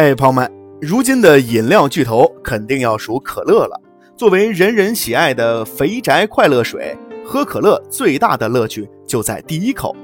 [0.00, 3.78] 哎，朋友们，如今的饮料巨头肯定要数可乐了。
[4.16, 9.94] 作为人人喜爱的肥宅快乐水，喝可乐最大的乐趣就在第一口。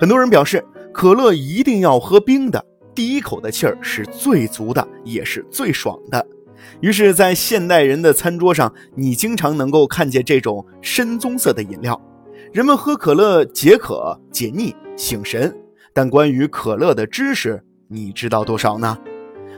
[0.00, 6.26] 很多人表示，可乐一定要喝冰的，第一口的气儿是最足的，也是最爽的。
[6.80, 12.00] 于是，在现代人的餐桌上，你经常能够看见这种深棕色的饮料。
[12.54, 15.54] 人们喝可乐解渴、解腻、醒神，
[15.92, 18.96] 但关于可乐的知识，你知道多少呢？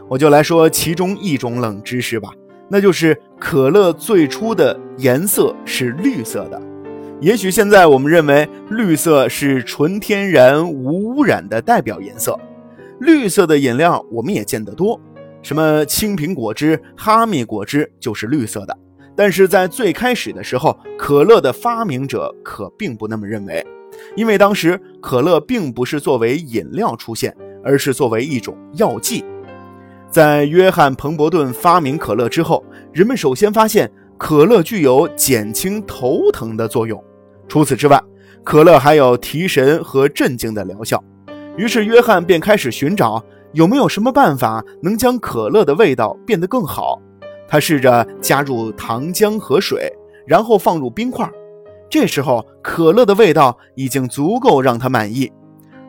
[0.08, 2.30] 我就来说其中一种冷知识吧，
[2.68, 6.60] 那就是可乐最初的颜色是绿色的。
[7.20, 12.38] 也许现在我们认为绿色是纯天然无污染的代表颜色，
[13.00, 15.00] 绿色的饮料我们也见得多，
[15.40, 18.78] 什么青苹果汁、哈密果汁就是绿色的。
[19.16, 23.64] 但是在最开始的时候，可乐的发明者可并不那么认为，
[24.16, 29.24] 因为当时可乐并不是作为饮料出现，而是作为一种药剂。
[30.14, 37.02] 在约翰·彭伯顿发明可乐之后，人们首先发现可乐具有减轻头疼的作用。
[37.48, 38.00] 除此之外，
[38.44, 41.02] 可乐还有提神和镇静的疗效。
[41.56, 43.20] 于是，约翰便开始寻找
[43.54, 46.96] 有没有什么办法能将可乐的味道变得更好。
[47.48, 49.92] 他试着加入糖浆和水，
[50.28, 51.28] 然后放入冰块。
[51.90, 55.28] 这时候，可乐的味道已经足够让他满意，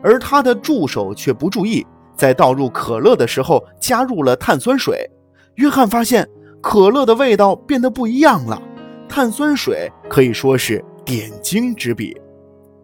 [0.02, 1.86] 而他的助手却不注意。
[2.16, 5.08] 在倒入可乐的时候，加入了碳酸水。
[5.56, 6.28] 约翰发现
[6.60, 8.60] 可乐的味道变得不一样了。
[9.08, 12.16] 碳酸水可以说是点睛之笔。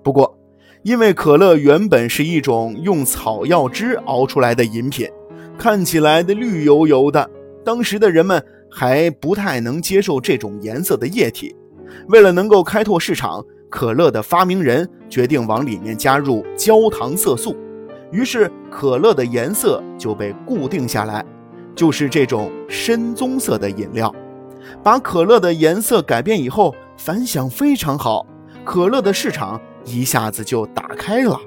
[0.03, 0.39] 不过，
[0.83, 5.09] 因为可乐原本是一种用草药汁熬出来的饮品，
[5.59, 7.29] 看起来的绿油油的，
[7.65, 11.55] 当时的人们还不太能接受这种颜色的液体。
[12.09, 17.57] 为了能够开拓市场，可乐的发明人决定往里面加入焦糖色素。
[18.13, 21.25] 于是，可乐的颜色就被固定下来，
[21.75, 24.15] 就是这种深棕色的饮料。
[24.83, 28.27] 把可乐的颜色改变以后，反响非常好，
[28.67, 31.41] 可乐的市场一下子就打开了。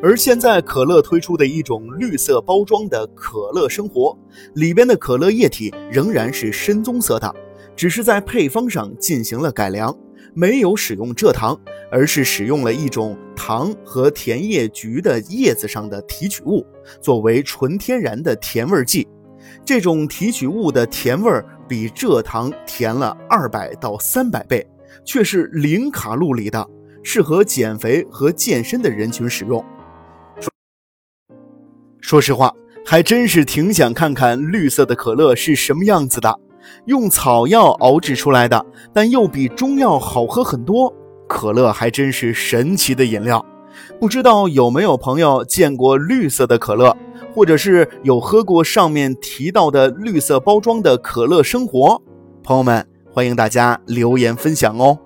[0.00, 4.16] 而现在，可乐推出的一种绿色包装的可乐生活，
[4.54, 7.34] 里边的可乐液体仍然是深棕色的，
[7.74, 9.94] 只是在配方上进行了改良。
[10.32, 11.58] 没有使用蔗糖，
[11.90, 16.62] 而是使用了一种糖和甜叶菊的叶子上的提取物，
[17.00, 19.08] 作为纯天然的甜味剂。
[19.64, 24.68] 这种提取物的甜味比蔗糖甜了二百到三百倍，
[25.06, 26.68] 却是零卡路里的，
[27.02, 29.64] 适合减肥和健身的人群使用。
[30.38, 30.52] 说
[32.02, 32.52] 说实话，
[32.84, 36.38] 还真是挺想看看绿色的可乐是什么样子的。
[36.84, 40.94] 用草药熬制出来的，但又比中药好喝很多。
[41.30, 43.46] 可乐还真是神奇的饮料，
[44.00, 46.96] 不知道有没有朋友见过绿色的可乐，
[47.32, 52.02] 或者是有喝过上面提到的绿色包装的可乐生活？
[52.42, 54.98] 朋友们，欢迎大家留言分享哦。